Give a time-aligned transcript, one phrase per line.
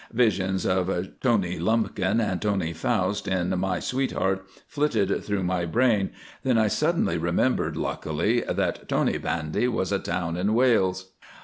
[0.13, 6.09] Visions of "Tony Lumpkin," and "Tony Faust," in "My Sweetheart," flitted through my brain,
[6.41, 11.11] then I suddenly remembered, luckily, that "Tony pandy" was a town in Wales.